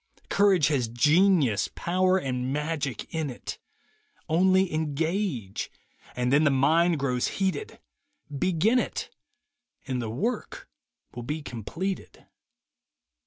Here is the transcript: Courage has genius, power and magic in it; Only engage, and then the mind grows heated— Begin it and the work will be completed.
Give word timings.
Courage 0.29 0.69
has 0.69 0.87
genius, 0.87 1.69
power 1.75 2.17
and 2.17 2.51
magic 2.51 3.13
in 3.13 3.29
it; 3.29 3.59
Only 4.27 4.73
engage, 4.73 5.69
and 6.15 6.33
then 6.33 6.43
the 6.43 6.49
mind 6.49 6.97
grows 6.97 7.27
heated— 7.37 7.79
Begin 8.39 8.79
it 8.79 9.11
and 9.85 10.01
the 10.01 10.09
work 10.09 10.67
will 11.13 11.21
be 11.21 11.43
completed. 11.43 12.25